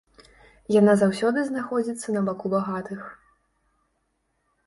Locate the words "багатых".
2.53-3.03